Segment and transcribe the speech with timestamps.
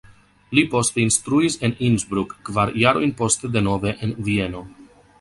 [0.59, 4.69] Li poste instruis en Innsbruck, kvar jarojn poste denove en Vieno.